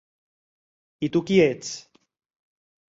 I 1.07 1.11
tu 1.17 1.23
qui 1.29 1.39
ets? 1.47 1.71